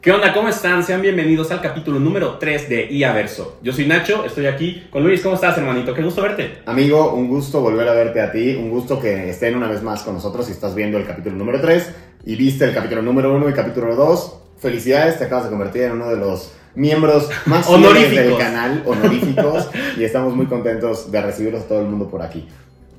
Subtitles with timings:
[0.00, 0.32] ¿Qué onda?
[0.32, 0.82] ¿Cómo están?
[0.82, 3.58] Sean bienvenidos al capítulo número 3 de IA Verso.
[3.62, 5.20] Yo soy Nacho, estoy aquí con Luis.
[5.20, 5.92] ¿Cómo estás, hermanito?
[5.92, 6.62] Qué gusto verte.
[6.64, 8.54] Amigo, un gusto volver a verte a ti.
[8.54, 11.60] Un gusto que estén una vez más con nosotros si estás viendo el capítulo número
[11.60, 11.94] 3
[12.24, 14.38] y viste el capítulo número 1 y capítulo 2.
[14.56, 19.68] Felicidades, te acabas de convertir en uno de los miembros más fieles del canal, honoríficos,
[19.98, 22.48] y estamos muy contentos de recibirlos a todo el mundo por aquí.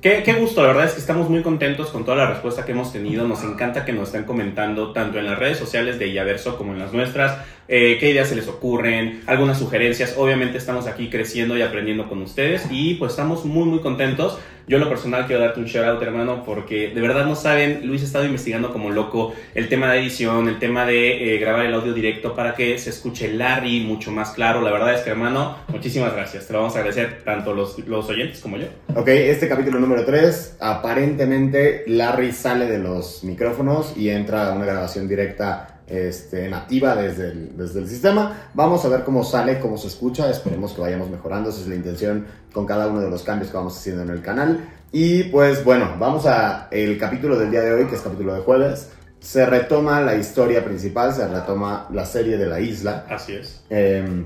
[0.02, 2.92] Qué, gusto, la verdad es que estamos muy contentos con toda la respuesta que hemos
[2.92, 3.28] tenido.
[3.28, 6.80] Nos encanta que nos estén comentando tanto en las redes sociales de Iaverso como en
[6.80, 7.38] las nuestras.
[7.68, 10.16] Eh, qué ideas se les ocurren, algunas sugerencias.
[10.18, 14.40] Obviamente estamos aquí creciendo y aprendiendo con ustedes y pues estamos muy muy contentos.
[14.66, 18.02] Yo lo personal quiero darte un shout out hermano porque de verdad no saben, Luis
[18.02, 21.74] ha estado investigando como loco el tema de edición, el tema de eh, grabar el
[21.74, 24.60] audio directo para que se escuche Larry mucho más claro.
[24.60, 26.46] La verdad es que hermano, muchísimas gracias.
[26.46, 28.66] Te lo vamos a agradecer tanto los, los oyentes como yo.
[28.94, 34.64] Ok, este capítulo número 3, aparentemente Larry sale de los micrófonos y entra a una
[34.64, 38.48] grabación directa este, nativa desde el, desde el sistema.
[38.54, 40.30] Vamos a ver cómo sale, cómo se escucha.
[40.30, 41.50] Esperemos que vayamos mejorando.
[41.50, 44.22] Esa es la intención con cada uno de los cambios que vamos haciendo en el
[44.22, 44.68] canal.
[44.90, 48.40] Y pues bueno, vamos a el capítulo del día de hoy, que es capítulo de
[48.40, 48.90] jueves.
[49.20, 53.06] Se retoma la historia principal, se retoma la serie de la isla.
[53.08, 53.62] Así es.
[53.68, 54.24] Eh,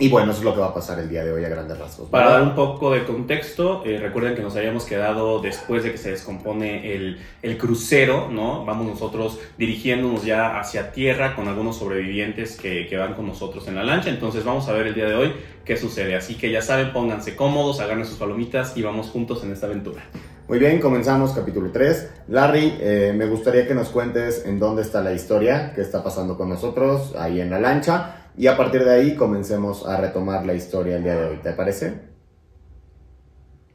[0.00, 1.76] y bueno, eso es lo que va a pasar el día de hoy a grandes
[1.76, 2.08] rasgos.
[2.08, 5.98] Para dar un poco de contexto, eh, recuerden que nos habíamos quedado después de que
[5.98, 8.64] se descompone el, el, crucero, ¿no?
[8.64, 13.74] Vamos nosotros dirigiéndonos ya hacia tierra con algunos sobrevivientes que, que, van con nosotros en
[13.74, 14.10] la lancha.
[14.10, 15.32] Entonces vamos a ver el día de hoy
[15.64, 16.14] qué sucede.
[16.14, 20.04] Así que ya saben, pónganse cómodos, agarren sus palomitas y vamos juntos en esta aventura.
[20.46, 22.10] Muy bien, comenzamos capítulo 3.
[22.28, 26.38] Larry, eh, me gustaría que nos cuentes en dónde está la historia, qué está pasando
[26.38, 30.54] con nosotros ahí en la lancha y a partir de ahí comencemos a retomar la
[30.54, 31.36] historia el día de hoy.
[31.38, 31.92] ¿Te parece?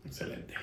[0.05, 0.53] Excelente.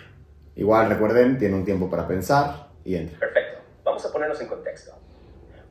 [0.57, 3.19] Igual recuerden, tiene un tiempo para pensar y entra.
[3.19, 3.61] Perfecto.
[3.85, 4.99] Vamos a ponernos en contexto.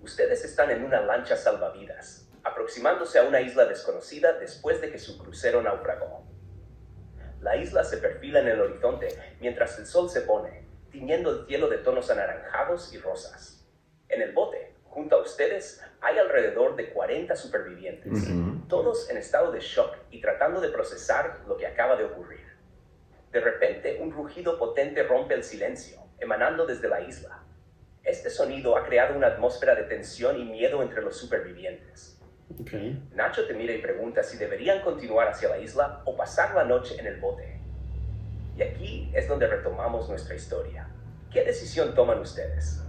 [0.03, 5.17] Ustedes están en una lancha salvavidas, aproximándose a una isla desconocida después de que su
[5.17, 6.23] crucero naufragó.
[7.41, 9.07] La isla se perfila en el horizonte
[9.41, 13.65] mientras el sol se pone, tiñendo el cielo de tonos anaranjados y rosas.
[14.07, 18.29] En el bote, junto a ustedes, hay alrededor de 40 supervivientes,
[18.67, 22.47] todos en estado de shock y tratando de procesar lo que acaba de ocurrir.
[23.31, 27.43] De repente, un rugido potente rompe el silencio, emanando desde la isla.
[28.03, 32.19] Este sonido ha creado una atmósfera de tensión y miedo entre los supervivientes.
[33.13, 36.95] Nacho te mira y pregunta si deberían continuar hacia la isla o pasar la noche
[36.99, 37.59] en el bote.
[38.57, 40.87] Y aquí es donde retomamos nuestra historia.
[41.31, 42.83] ¿Qué decisión toman ustedes?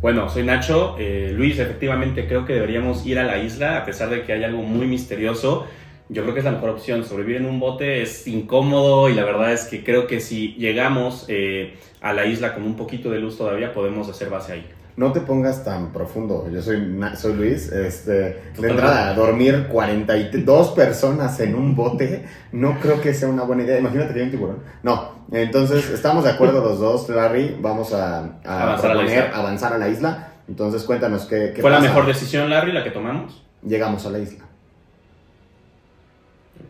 [0.00, 0.96] Bueno, soy Nacho.
[0.98, 4.44] Eh, Luis, efectivamente creo que deberíamos ir a la isla, a pesar de que hay
[4.44, 5.66] algo muy misterioso.
[6.08, 7.04] Yo creo que es la mejor opción.
[7.04, 11.26] Sobrevivir en un bote es incómodo y la verdad es que creo que si llegamos
[11.28, 14.66] eh, a la isla con un poquito de luz todavía, podemos hacer base ahí
[15.00, 16.46] no te pongas tan profundo.
[16.52, 16.78] Yo soy,
[17.16, 17.72] soy Luis.
[17.72, 23.62] Este, de entrada, dormir 42 personas en un bote no creo que sea una buena
[23.62, 23.78] idea.
[23.78, 24.58] Imagínate que hay un tiburón.
[24.82, 25.19] No.
[25.32, 27.56] Entonces, estamos de acuerdo los dos, Larry.
[27.60, 29.30] Vamos a, avanzar, a la isla.
[29.34, 30.32] avanzar a la isla.
[30.48, 33.42] Entonces, cuéntanos qué, ¿Fue la mejor decisión, Larry, la que tomamos?
[33.62, 34.44] Llegamos a la isla.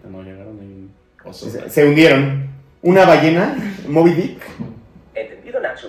[0.08, 0.90] No llegaron
[1.32, 2.50] se, se, hundieron.
[2.82, 3.56] Una ballena,
[3.88, 4.42] Moby Dick.
[5.14, 5.88] Entendido, Nacho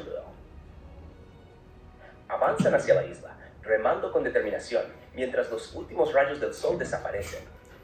[2.41, 4.83] avanzan hacia la isla, remando con determinación,
[5.13, 7.41] mientras los últimos rayos del sol desaparecen,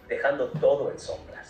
[0.07, 1.46] dejando todo en sombras.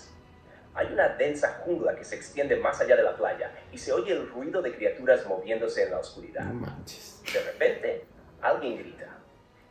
[0.77, 4.13] Hay una densa jungla que se extiende más allá de la playa y se oye
[4.13, 6.45] el ruido de criaturas moviéndose en la oscuridad.
[7.33, 8.05] De repente,
[8.41, 9.17] alguien grita.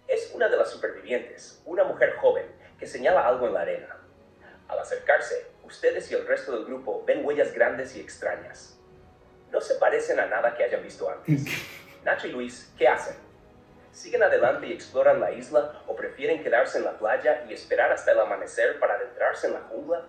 [0.09, 2.47] Es una de las supervivientes, una mujer joven,
[2.77, 3.97] que señala algo en la arena.
[4.67, 8.77] Al acercarse, ustedes y el resto del grupo ven huellas grandes y extrañas.
[9.53, 11.44] No se parecen a nada que hayan visto antes.
[12.05, 13.15] Nacho y Luis, ¿qué hacen?
[13.93, 18.11] ¿Siguen adelante y exploran la isla o prefieren quedarse en la playa y esperar hasta
[18.11, 20.05] el amanecer para adentrarse en la jungla?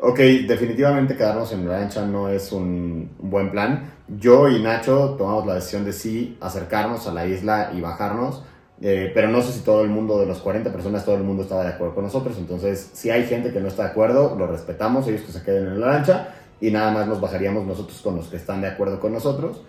[0.00, 3.92] Ok, definitivamente quedarnos en la lancha no es un buen plan.
[4.08, 8.42] Yo y Nacho tomamos la decisión de sí acercarnos a la isla y bajarnos,
[8.82, 11.44] eh, pero no sé si todo el mundo de los 40 personas, todo el mundo
[11.44, 12.36] estaba de acuerdo con nosotros.
[12.38, 15.68] Entonces, si hay gente que no está de acuerdo, lo respetamos, ellos que se queden
[15.68, 19.00] en la lancha y nada más nos bajaríamos nosotros con los que están de acuerdo
[19.00, 19.62] con nosotros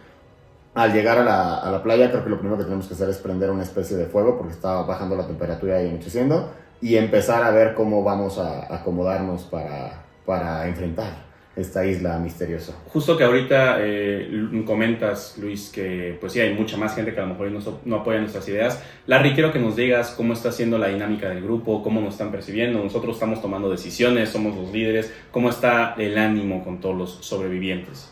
[0.74, 3.10] al llegar a la, a la, playa, creo que lo primero que tenemos que hacer
[3.10, 6.52] es prender una especie de fuego porque está bajando la temperatura y anocheciendo
[6.82, 11.25] y empezar a ver cómo vamos a acomodarnos para, para enfrentar
[11.56, 12.74] esta isla misteriosa.
[12.88, 14.30] Justo que ahorita eh,
[14.66, 17.95] comentas, Luis, que pues sí, hay mucha más gente que a lo mejor no, no
[17.98, 18.83] apoya nuestras ideas.
[19.07, 22.31] Larry, quiero que nos digas cómo está siendo la dinámica del grupo, cómo nos están
[22.31, 22.83] percibiendo.
[22.83, 25.13] Nosotros estamos tomando decisiones, somos los líderes.
[25.31, 28.12] ¿Cómo está el ánimo con todos los sobrevivientes?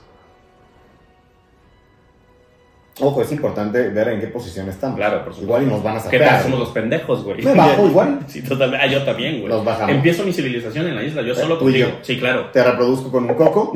[3.00, 4.98] Ojo, es importante ver en qué posición estamos.
[4.98, 5.44] Claro, por supuesto.
[5.46, 6.36] Igual y nos van a ¿Qué sacar.
[6.36, 6.44] tal?
[6.44, 7.42] Somos los pendejos, güey.
[7.42, 8.20] Me bajo igual.
[8.28, 8.86] Sí, totalmente.
[8.86, 9.48] Ah, yo también, güey.
[9.48, 9.96] Los bajamos.
[9.96, 11.90] Empiezo mi civilización en la isla, yo solo Tú y contigo.
[11.90, 12.06] yo.
[12.06, 12.52] Sí, claro.
[12.52, 13.74] Te reproduzco con un coco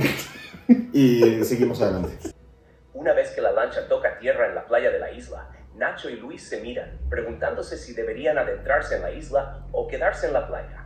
[0.93, 2.15] y seguimos adelante.
[2.93, 6.15] Una vez que la lancha toca tierra en la playa de la isla, Nacho y
[6.15, 10.85] Luis se miran, preguntándose si deberían adentrarse en la isla o quedarse en la playa.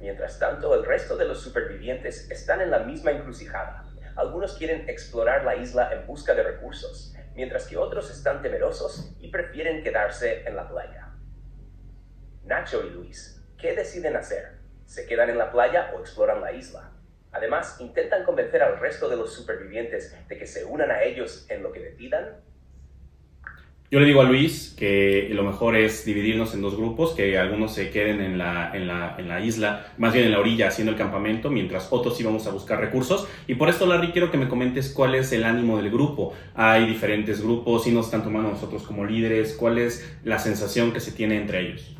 [0.00, 3.83] Mientras tanto, el resto de los supervivientes están en la misma encrucijada.
[4.16, 9.28] Algunos quieren explorar la isla en busca de recursos, mientras que otros están temerosos y
[9.28, 11.14] prefieren quedarse en la playa.
[12.44, 14.58] Nacho y Luis, ¿qué deciden hacer?
[14.86, 16.92] ¿Se quedan en la playa o exploran la isla?
[17.32, 21.64] Además, intentan convencer al resto de los supervivientes de que se unan a ellos en
[21.64, 22.40] lo que decidan.
[23.94, 27.72] Yo le digo a Luis que lo mejor es dividirnos en dos grupos, que algunos
[27.72, 30.90] se queden en la, en la, en la isla, más bien en la orilla haciendo
[30.90, 33.28] el campamento, mientras otros íbamos a buscar recursos.
[33.46, 36.34] Y por esto, Larry, quiero que me comentes cuál es el ánimo del grupo.
[36.56, 40.92] Hay diferentes grupos, y nos están tomando a nosotros como líderes, cuál es la sensación
[40.92, 41.96] que se tiene entre ellos.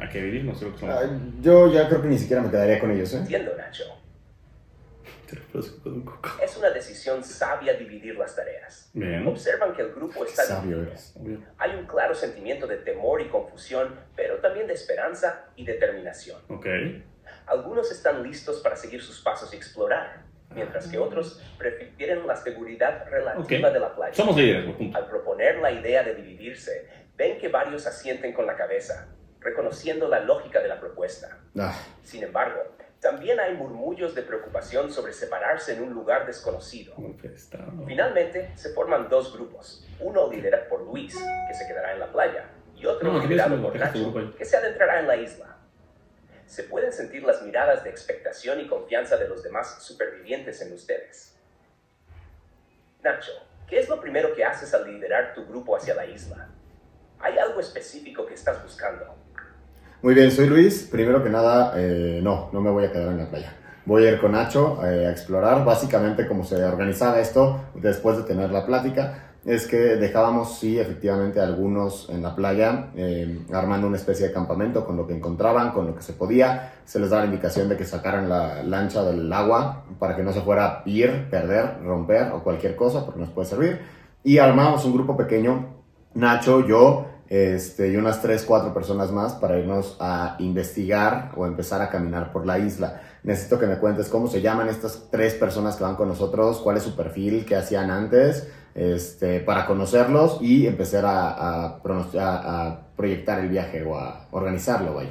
[0.00, 0.96] Hay que dividirnos, creo que somos.
[1.00, 1.10] Ay,
[1.42, 3.18] Yo ya creo que ni siquiera me quedaría con ellos, ¿eh?
[3.18, 3.84] Entiendo, Nacho.
[5.30, 6.28] Te reproduzco con un coco.
[6.42, 8.90] Es una decisión sabia dividir las tareas.
[8.92, 9.26] Bien.
[9.26, 10.78] Observan que el grupo está sabio.
[11.14, 11.40] Obvio.
[11.58, 16.40] Hay un claro sentimiento de temor y confusión, pero también de esperanza y determinación.
[17.46, 20.22] Algunos están listos para seguir sus pasos y explorar,
[20.54, 23.72] mientras que otros prefieren la seguridad relativa Ok.
[23.74, 24.14] de la playa.
[24.14, 24.96] Somos líderes, punto.
[24.98, 29.08] Al proponer la idea de dividirse, ven que varios asienten con la cabeza,
[29.40, 31.38] reconociendo la lógica de la propuesta.
[31.58, 32.60] Ah, Sin embargo,
[33.00, 36.94] también hay murmullos de preocupación sobre separarse en un lugar desconocido.
[37.86, 39.88] Finalmente, se forman dos grupos.
[40.00, 41.14] Uno liderado por Luis,
[41.48, 45.00] que se quedará en la playa, y otro No, liderado por Nacho, que se adentrará
[45.00, 45.56] en la isla.
[46.46, 51.38] Se pueden sentir las miradas de expectación y confianza de los demás supervivientes en ustedes.
[53.02, 53.32] Nacho,
[53.66, 56.48] ¿qué es lo primero que haces al liderar tu grupo hacia la isla?
[57.18, 59.19] ¿Hay algo específico que estás buscando?
[60.02, 60.88] Muy bien, soy Luis.
[60.90, 63.54] Primero que nada, eh, no, no me voy a quedar en la playa.
[63.84, 65.62] Voy a ir con Nacho eh, a explorar.
[65.62, 71.38] Básicamente, como se organizaba esto después de tener la plática, es que dejábamos, sí, efectivamente,
[71.38, 75.86] algunos en la playa, eh, armando una especie de campamento con lo que encontraban, con
[75.86, 76.72] lo que se podía.
[76.86, 80.32] Se les daba la indicación de que sacaran la lancha del agua para que no
[80.32, 83.80] se fuera a ir, perder, romper o cualquier cosa, porque nos puede servir.
[84.24, 85.74] Y armamos un grupo pequeño,
[86.14, 91.80] Nacho, yo, este, y unas 3, 4 personas más para irnos a investigar o empezar
[91.80, 93.00] a caminar por la isla.
[93.22, 96.76] Necesito que me cuentes cómo se llaman estas tres personas que van con nosotros, cuál
[96.76, 101.66] es su perfil, qué hacían antes, este, para conocerlos y empezar a, a
[102.18, 105.10] a- a proyectar el viaje o a organizarlo, vaya.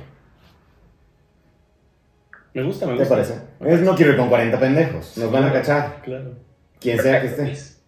[2.54, 3.15] Me gusta, me ¿Qué gusta.
[3.15, 3.33] parece?
[3.62, 6.31] Es, no quiero ir con 40 pendejos, nos van a cachar, Claro.
[6.80, 7.79] quien sea que esté.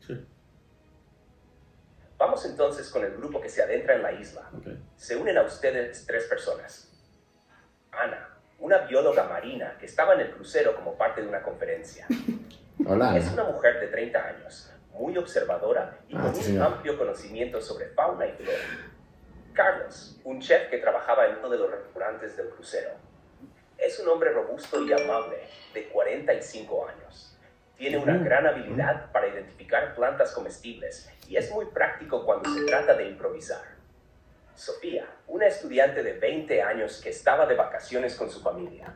[2.21, 4.47] Vamos entonces con el grupo que se adentra en la isla.
[4.95, 6.87] Se unen a ustedes tres personas.
[7.91, 12.05] Ana, una bióloga marina que estaba en el crucero como parte de una conferencia.
[12.85, 13.17] Hola.
[13.17, 16.67] Es una mujer de 30 años, muy observadora y Ah, con sí, un señor.
[16.67, 18.57] amplio conocimiento sobre fauna y flora.
[19.53, 22.91] Carlos, un chef que trabajaba en uno de los restaurantes del crucero.
[23.79, 25.37] Es un hombre robusto y amable,
[25.73, 27.30] de 45 años.
[27.81, 32.93] Tiene una gran habilidad para identificar plantas comestibles y es muy práctico cuando se trata
[32.93, 33.63] de improvisar.
[34.53, 38.93] Sofía, una estudiante de 20 años que estaba de vacaciones con su familia.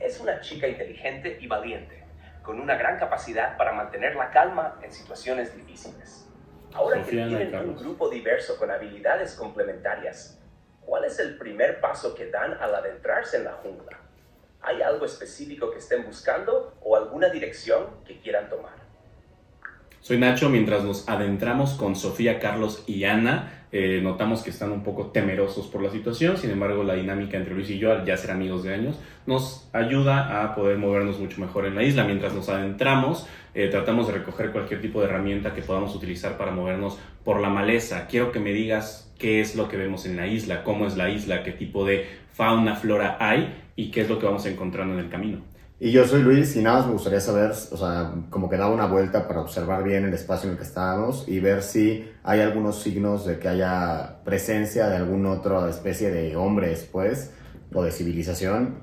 [0.00, 2.02] Es una chica inteligente y valiente,
[2.42, 6.26] con una gran capacidad para mantener la calma en situaciones difíciles.
[6.72, 10.40] Ahora Sofía, que tienen un grupo diverso con habilidades complementarias,
[10.80, 14.03] ¿cuál es el primer paso que dan al adentrarse en la jungla?
[14.64, 18.72] ¿Hay algo específico que estén buscando o alguna dirección que quieran tomar?
[20.00, 24.84] Soy Nacho, mientras nos adentramos con Sofía, Carlos y Ana, eh, notamos que están un
[24.84, 28.16] poco temerosos por la situación, sin embargo la dinámica entre Luis y yo, al ya
[28.16, 32.04] ser amigos de años, nos ayuda a poder movernos mucho mejor en la isla.
[32.04, 36.52] Mientras nos adentramos, eh, tratamos de recoger cualquier tipo de herramienta que podamos utilizar para
[36.52, 38.06] movernos por la maleza.
[38.06, 41.10] Quiero que me digas qué es lo que vemos en la isla, cómo es la
[41.10, 45.00] isla, qué tipo de fauna, flora hay y qué es lo que vamos encontrando en
[45.00, 45.38] el camino.
[45.84, 48.72] Y yo soy Luis y nada más me gustaría saber, o sea, como que daba
[48.72, 52.40] una vuelta para observar bien el espacio en el que estábamos y ver si hay
[52.40, 57.34] algunos signos de que haya presencia de alguna otra especie de hombres, pues,
[57.74, 58.78] o de civilización.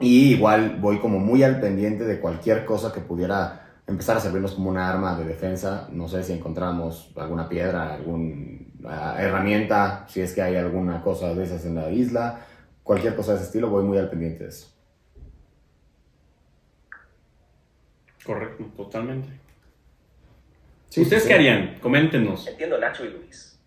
[0.00, 4.52] Y igual voy como muy al pendiente de cualquier cosa que pudiera empezar a servirnos
[4.52, 5.88] como una arma de defensa.
[5.92, 11.42] No sé si encontramos alguna piedra, alguna herramienta, si es que hay alguna cosa de
[11.42, 12.40] esas en la isla.
[12.82, 14.73] Cualquier cosa de ese estilo, voy muy al pendiente de eso.
[18.24, 19.28] Correcto, totalmente.
[20.88, 21.28] Sí, ¿Ustedes sí.
[21.28, 21.78] qué harían?
[21.80, 22.46] Coméntenos.
[22.46, 23.60] Entiendo Nacho y Luis.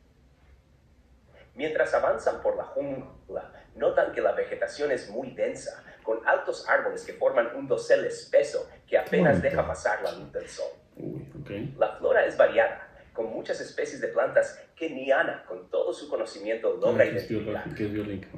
[1.55, 7.03] Mientras avanzan por la jungla, notan que la vegetación es muy densa, con altos árboles
[7.03, 10.71] que forman un dosel espeso que apenas deja pasar la luz del sol.
[10.95, 11.77] Uy, ok.
[11.77, 16.07] La flora es variada, con muchas especies de plantas que ni Ana, con todo su
[16.09, 17.65] conocimiento, logra ¿Qué es identificar.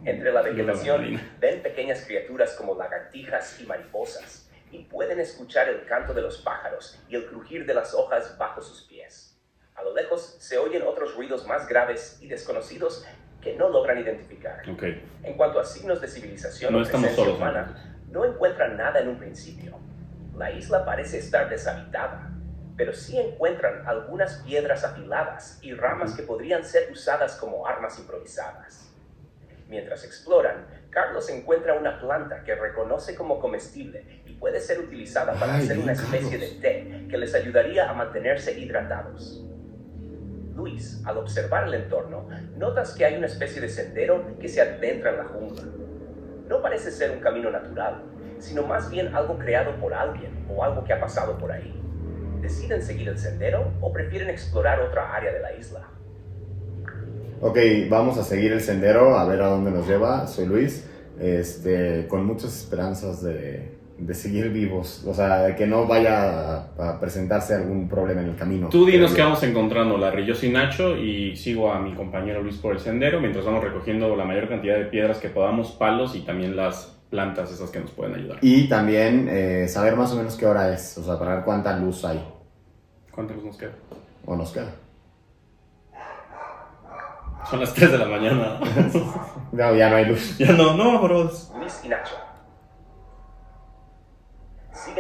[0.06, 6.14] Entre la vegetación ven pequeñas criaturas como lagartijas y mariposas y pueden escuchar el canto
[6.14, 9.38] de los pájaros y el crujir de las hojas bajo sus pies.
[9.76, 13.06] A lo lejos se oyen otros ruidos más graves y desconocidos
[13.42, 14.62] que no logran identificar.
[15.24, 19.08] En cuanto a signos de civilización No o presencia solos, humana, no encuentran nada en
[19.08, 19.78] un principio.
[20.36, 22.30] La isla parece estar deshabitada,
[22.76, 28.90] pero sí encuentran algunas piedras afiladas y ramas que podrían ser usadas como armas improvisadas.
[29.70, 35.64] Mientras exploran, Carlos encuentra una planta que reconoce como comestible puede ser utilizada para Ay,
[35.64, 39.46] hacer una especie de té que les ayudaría a mantenerse hidratados.
[40.56, 42.28] Luis, al observar el entorno,
[42.58, 45.64] notas que hay una especie de sendero que se adentra en la jungla.
[46.48, 48.04] No parece ser un camino natural,
[48.40, 51.76] sino más bien algo creado por alguien o algo que ha pasado por ahí.
[52.42, 55.88] ¿Deciden seguir el sendero o prefieren explorar otra área de la isla?
[57.42, 57.58] Ok,
[57.90, 60.28] vamos a seguir el sendero, a ver a dónde nos lleva.
[60.28, 65.04] Soy Luis, este, con muchas esperanzas de, de seguir vivos.
[65.06, 68.70] O sea, de que no vaya a, a presentarse algún problema en el camino.
[68.70, 70.26] Tú dinos qué vamos encontrando, Larry.
[70.26, 74.16] Yo soy Nacho y sigo a mi compañero Luis por el sendero mientras vamos recogiendo
[74.16, 77.92] la mayor cantidad de piedras que podamos, palos y también las plantas esas que nos
[77.92, 78.38] pueden ayudar.
[78.42, 81.76] Y también eh, saber más o menos qué hora es, o sea, para ver cuánta
[81.78, 82.24] luz hay
[83.12, 83.72] ¿Cuánto luz nos queda?
[84.26, 84.72] o nos queda.
[87.50, 88.60] Son las 3 de la mañana.
[89.52, 90.38] No, ya no hay luz.
[90.38, 91.52] ya no, no, bros.
[91.60, 92.14] Luis y Nacho.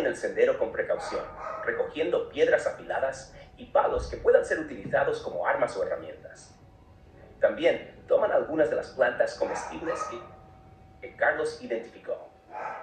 [0.06, 1.24] El sendero con precaución,
[1.66, 6.56] recogiendo piedras afiladas y palos que puedan ser utilizados como armas o herramientas.
[7.40, 10.00] También toman algunas de las plantas comestibles
[11.02, 12.30] que Carlos identificó.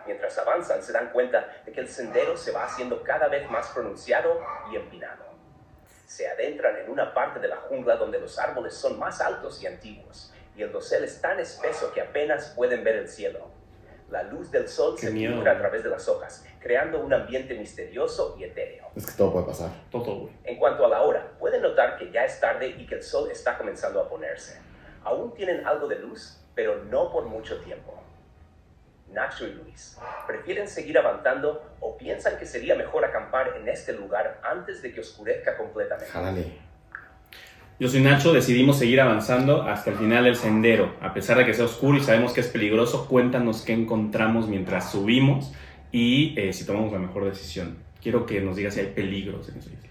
[0.06, 3.68] Mientras avanzan se dan cuenta de que el sendero se va haciendo cada vez más
[3.68, 5.24] pronunciado y empinado.
[6.06, 9.66] Se adentran en una parte de la jungla donde los árboles son más altos y
[9.66, 13.50] antiguos, y el dosel es tan espeso que apenas pueden ver el cielo.
[14.10, 15.34] La luz del sol Qué se miedo.
[15.34, 18.86] filtra a través de las hojas, creando un ambiente misterioso y etéreo.
[18.94, 19.70] Es que todo puede pasar.
[19.90, 20.32] Todo, güey.
[20.44, 23.28] En cuanto a la hora, pueden notar que ya es tarde y que el sol
[23.30, 24.60] está comenzando a ponerse.
[25.02, 27.94] Aún tienen algo de luz, pero no por mucho tiempo.
[29.08, 34.40] Nacho y Luis, ¿prefieren seguir avanzando o piensan que sería mejor acampar en este lugar
[34.42, 36.10] antes de que oscurezca completamente?
[36.12, 36.58] Jálale.
[37.78, 40.94] Yo soy Nacho, decidimos seguir avanzando hasta el final del sendero.
[41.02, 44.92] A pesar de que sea oscuro y sabemos que es peligroso, cuéntanos qué encontramos mientras
[44.92, 45.52] subimos
[45.92, 47.76] y eh, si tomamos la mejor decisión.
[48.02, 49.90] Quiero que nos digas si hay peligros en esa isla.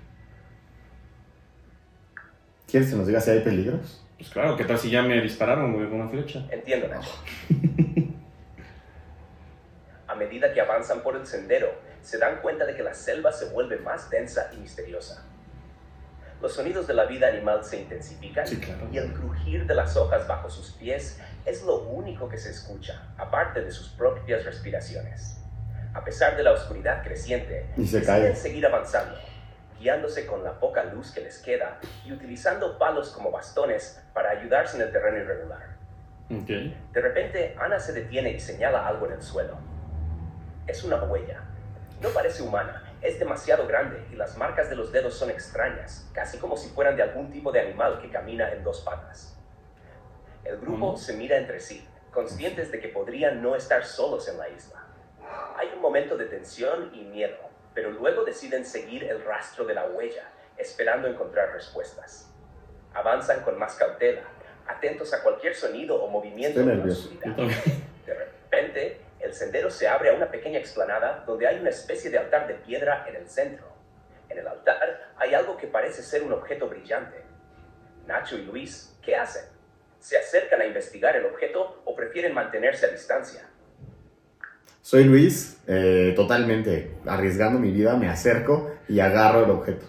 [2.68, 4.04] ¿Quieres que nos diga si hay peligros?
[4.18, 6.48] Pues claro, ¿qué tal si ya me dispararon güey, con una flecha?
[6.50, 7.12] Entiendo, Nacho.
[10.08, 11.68] A medida que avanzan por el sendero,
[12.02, 15.24] se dan cuenta de que la selva se vuelve más densa y misteriosa.
[16.42, 18.88] Los sonidos de la vida animal se intensifican Sí, claro.
[18.92, 23.02] y el crujir de las hojas bajo sus pies es lo único que se escucha,
[23.18, 25.38] aparte de sus propias respiraciones.
[25.94, 28.36] A pesar de la oscuridad creciente, Y se deciden cae.
[28.36, 29.16] seguir avanzando,
[29.80, 34.76] guiándose con la poca luz que les queda y utilizando palos como bastones para ayudarse
[34.76, 35.76] en el terreno irregular.
[36.30, 39.58] De repente, Ana se detiene y señala algo en el suelo.
[40.68, 41.42] Es una huella.
[42.02, 46.38] No parece humana, es demasiado grande y las marcas de los dedos son extrañas, casi
[46.38, 49.38] como si fueran de algún tipo de animal que camina en dos patas.
[50.44, 54.50] El grupo se mira entre sí, conscientes de que podrían no estar solos en la
[54.50, 54.84] isla.
[55.58, 57.38] Hay un momento de tensión y miedo,
[57.74, 62.32] pero luego deciden seguir el rastro de la huella, esperando encontrar respuestas.
[62.94, 64.22] Avanzan con más cautela,
[64.68, 67.10] atentos a cualquier sonido o movimiento Estoy nervioso.
[67.10, 67.26] oscuridad.
[67.26, 67.86] Yo también.
[68.06, 72.18] De repente, el sendero se abre a una pequeña explanada donde hay una especie de
[72.18, 73.66] altar de piedra en el centro.
[74.30, 77.24] En el altar hay algo que parece ser un objeto brillante.
[78.08, 79.44] Nacho y Luis, ¿qué hacen?
[80.00, 83.50] ¿Se acercan a investigar el objeto o prefieren mantenerse a distancia?
[84.82, 89.88] Soy Luis, eh, totalmente arriesgando mi vida, me acerco y agarro el objeto.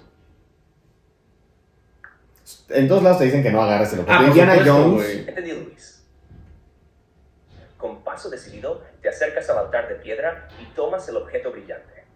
[2.71, 4.19] En todos lados te dicen que no agarres el objeto.
[4.19, 4.95] Ah, Indiana supuesto, Jones.
[5.05, 5.29] güey.
[5.29, 5.96] Entendido, Luis.
[8.17, 12.07] Paso decidido, te acercas al altar de piedra y tomas el objeto brillante.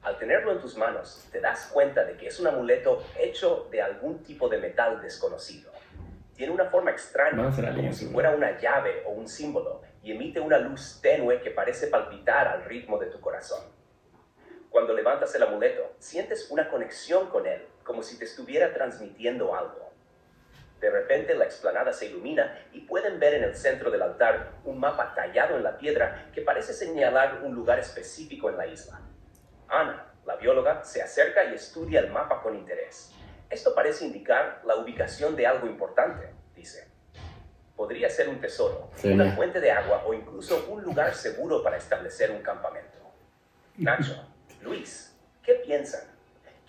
[0.00, 3.82] Al tenerlo en tus manos, te das cuenta de que es un amuleto hecho de
[3.82, 5.72] algún tipo de metal desconocido.
[6.36, 10.58] Tiene una forma extraña, como si fuera una llave o un símbolo, y emite una
[10.58, 13.64] luz tenue que parece palpitar al ritmo de tu corazón.
[14.70, 19.93] Cuando levantas el amuleto, sientes una conexión con él, como si te estuviera transmitiendo algo.
[20.84, 24.78] De repente la explanada se ilumina y pueden ver en el centro del altar un
[24.78, 29.00] mapa tallado en la piedra que parece señalar un lugar específico en la isla.
[29.66, 33.14] Ana, la bióloga, se acerca y estudia el mapa con interés.
[33.48, 36.86] Esto parece indicar la ubicación de algo importante, dice.
[37.74, 39.10] Podría ser un tesoro, Sí.
[39.10, 42.98] una fuente de agua o incluso un lugar seguro para establecer un campamento.
[43.78, 44.22] Nacho,
[44.60, 46.02] Luis, ¿qué piensan?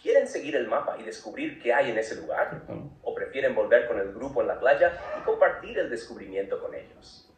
[0.01, 2.61] ¿Quieren seguir el mapa y descubrir qué hay en ese lugar?
[3.01, 7.29] ¿O prefieren volver con el grupo en la playa y compartir el descubrimiento con ellos?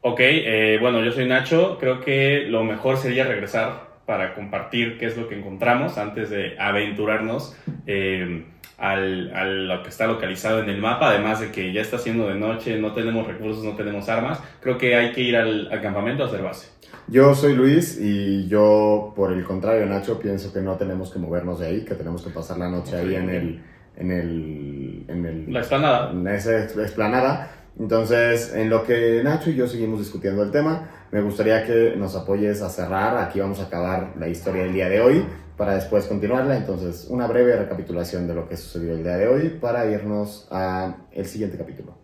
[0.00, 1.78] Ok, eh, bueno, yo soy Nacho.
[1.78, 6.58] Creo que lo mejor sería regresar para compartir qué es lo que encontramos antes de
[6.58, 8.46] aventurarnos eh,
[8.78, 11.10] al, a lo que está localizado en el mapa.
[11.10, 14.42] Además de que ya está siendo de noche, no tenemos recursos, no tenemos armas.
[14.60, 16.68] Creo que hay que ir al, al campamento a hacer base.
[17.06, 21.60] Yo soy Luis y yo, por el contrario, Nacho, pienso que no tenemos que movernos
[21.60, 23.62] de ahí, que tenemos que pasar la noche ahí en el,
[24.00, 26.10] en el, en el, La explanada.
[26.10, 27.50] en esa ex- explanada.
[27.78, 32.16] Entonces, en lo que Nacho y yo seguimos discutiendo el tema, me gustaría que nos
[32.16, 33.16] apoyes a cerrar.
[33.18, 35.24] Aquí vamos a acabar la historia del día de hoy
[35.56, 36.56] para después continuarla.
[36.56, 40.96] Entonces, una breve recapitulación de lo que sucedió el día de hoy para irnos a
[41.12, 41.96] el siguiente capítulo.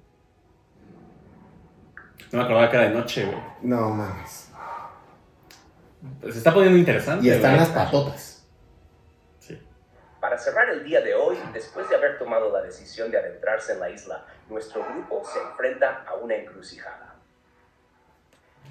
[2.32, 3.38] No me acordaba que era de noche, güey.
[3.62, 4.50] No mames.
[6.22, 7.26] Se está poniendo interesante.
[7.26, 8.35] Y están las patotas.
[10.26, 13.78] Para cerrar el día de hoy, después de haber tomado la decisión de adentrarse en
[13.78, 17.14] la isla, nuestro grupo se enfrenta a una encrucijada.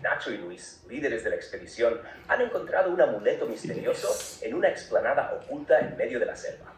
[0.02, 4.10] Nacho y Luis, líderes de la expedición, han encontrado un amuleto misterioso
[4.46, 6.74] en una explanada oculta en medio de la selva.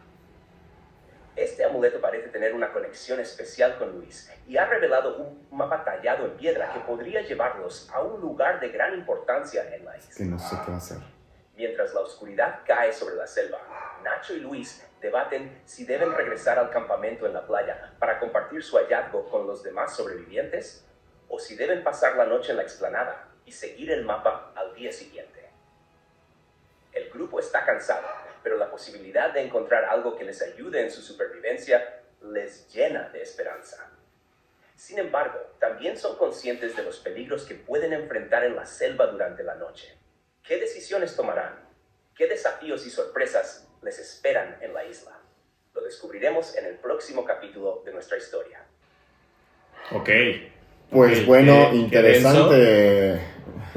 [1.35, 6.25] Este amuleto parece tener una conexión especial con Luis y ha revelado un mapa tallado
[6.25, 10.13] en piedra que podría llevarlos a un lugar de gran importancia en la isla.
[10.15, 10.97] Que no sé qué va a hacer.
[11.55, 13.57] Mientras la oscuridad cae sobre la selva,
[14.03, 18.77] Nacho y Luis debaten si deben regresar al campamento en la playa para compartir su
[18.77, 20.85] hallazgo con los demás sobrevivientes
[21.29, 24.91] o si deben pasar la noche en la explanada y seguir el mapa al día
[24.91, 25.49] siguiente.
[26.93, 28.07] El grupo está cansado,
[28.43, 33.21] pero la posibilidad de encontrar algo que les ayude en su supervivencia les llena de
[33.21, 33.91] esperanza.
[34.75, 39.43] Sin embargo, también son conscientes de los peligros que pueden enfrentar en la selva durante
[39.43, 39.97] la noche.
[40.43, 41.67] ¿Qué decisiones tomarán?
[42.15, 45.13] ¿Qué desafíos y sorpresas les esperan en la isla?
[45.73, 48.59] Lo descubriremos en el próximo capítulo de nuestra historia.
[49.91, 50.09] Ok.
[50.89, 53.19] Pues Ok, bueno, qué- qué interesante,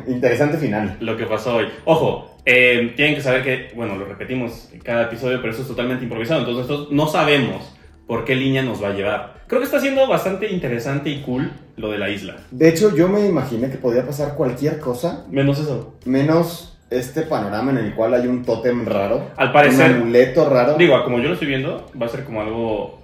[0.06, 0.96] interesante final.
[1.00, 1.68] lo que pasó hoy.
[1.84, 6.04] Ojo, eh, tienen que saber que, bueno, lo repetimos cada episodio, pero eso es totalmente
[6.04, 6.40] improvisado.
[6.40, 7.72] Entonces, nosotros no sabemos
[8.06, 9.40] por qué línea nos va a llevar.
[9.46, 12.36] Creo que está siendo bastante interesante y cool lo de la isla.
[12.50, 15.94] De hecho, yo me imaginé que podía pasar cualquier cosa, Menos eso.
[16.04, 20.74] menos este panorama en el cual hay un tótem raro, Al parecer- un amuleto raro.
[20.76, 22.98] Digo, como yo lo estoy viendo, va a ser como algo.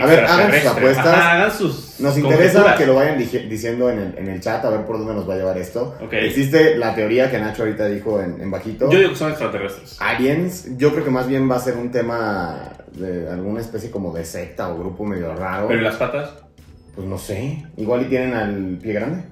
[0.00, 1.06] A ver, hagan sus apuestas.
[1.06, 2.00] Ajá, hagan sus.
[2.00, 5.12] Nos interesa que lo vayan diciendo en el, en el chat a ver por dónde
[5.12, 5.94] nos va a llevar esto.
[6.10, 8.90] Existe la teoría que Nacho ahorita dijo en, en bajito.
[8.90, 9.98] Yo digo que son extraterrestres.
[10.00, 14.14] Aliens, yo creo que más bien va a ser un tema de alguna especie como
[14.14, 15.68] de secta o grupo medio raro.
[15.68, 16.30] Pero ¿y las patas?
[16.96, 19.24] Pues no sé, igual y tienen al pie grande.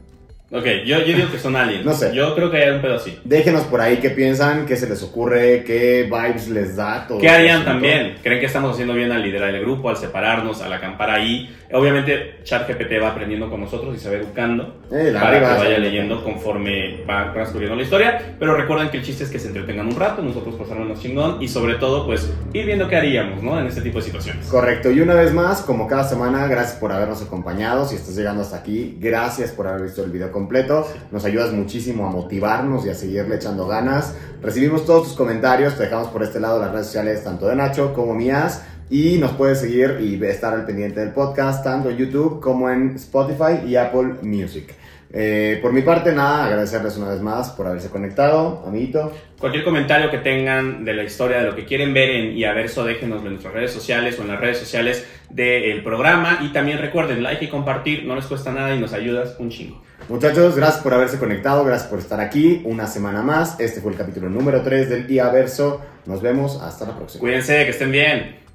[0.53, 1.85] Ok, yo, yo digo que son aliens.
[1.85, 2.13] No sé.
[2.13, 3.17] Yo creo que hay un pedo así.
[3.23, 7.27] Déjenos por ahí qué piensan, qué se les ocurre, qué vibes les da todo ¿Qué
[7.27, 8.17] este harían también?
[8.21, 11.57] ¿Creen que estamos haciendo bien al liderar el grupo, al separarnos, al acampar ahí?
[11.73, 16.25] Obviamente, ChatGPT va aprendiendo con nosotros y se va educando Eh, para que vaya leyendo
[16.25, 18.35] conforme va transcurriendo la historia.
[18.39, 21.49] Pero recuerden que el chiste es que se entretengan un rato, nosotros pasáramos chingón y
[21.49, 23.59] sobre todo, pues, ir viendo qué haríamos, ¿no?
[23.61, 24.47] En este tipo de situaciones.
[24.47, 27.85] Correcto, y una vez más, como cada semana, gracias por habernos acompañado.
[27.85, 30.87] Si estás llegando hasta aquí, gracias por haber visto el video completo.
[31.11, 34.17] Nos ayudas muchísimo a motivarnos y a seguirle echando ganas.
[34.43, 37.93] Recibimos todos tus comentarios, te dejamos por este lado las redes sociales tanto de Nacho
[37.93, 38.65] como mías.
[38.91, 42.97] Y nos puedes seguir y estar al pendiente del podcast tanto en YouTube como en
[42.97, 44.75] Spotify y Apple Music.
[45.13, 49.13] Eh, por mi parte, nada, agradecerles una vez más por haberse conectado, amiguito.
[49.39, 53.27] Cualquier comentario que tengan de la historia, de lo que quieren ver en Iaverso, déjenoslo
[53.27, 56.41] en nuestras redes sociales o en las redes sociales del programa.
[56.43, 59.83] Y también recuerden, like y compartir, no les cuesta nada y nos ayudas un chingo.
[60.09, 63.59] Muchachos, gracias por haberse conectado, gracias por estar aquí una semana más.
[63.61, 65.81] Este fue el capítulo número 3 del IA Verso.
[66.07, 67.21] Nos vemos hasta la próxima.
[67.21, 68.50] Cuídense, que estén bien.